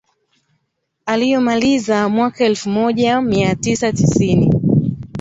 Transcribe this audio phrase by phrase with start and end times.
[1.05, 4.51] Aliyomaliza mwaka elfu moja mia tisa tisini